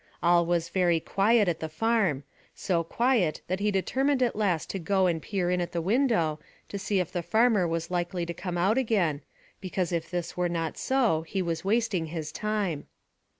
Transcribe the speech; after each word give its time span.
All 0.23 0.47
was 0.47 0.69
very 0.69 0.99
quiet 0.99 1.47
at 1.47 1.59
the 1.59 1.69
farm, 1.69 2.23
so 2.55 2.83
quiet 2.83 3.41
that 3.45 3.59
he 3.59 3.69
determined 3.69 4.23
at 4.23 4.35
last 4.35 4.67
to 4.71 4.79
go 4.79 5.05
and 5.05 5.21
peer 5.21 5.51
in 5.51 5.61
at 5.61 5.73
the 5.73 5.79
window 5.79 6.39
to 6.69 6.79
see 6.79 6.99
if 6.99 7.11
the 7.11 7.21
farmer 7.21 7.67
was 7.67 7.91
likely 7.91 8.25
to 8.25 8.33
come 8.33 8.57
out 8.57 8.79
again, 8.79 9.21
because 9.59 9.91
if 9.91 10.09
this 10.09 10.35
were 10.35 10.49
not 10.49 10.75
so 10.75 11.21
he 11.21 11.43
was 11.43 11.63
wasting 11.63 12.07
his 12.07 12.31
time. 12.31 12.87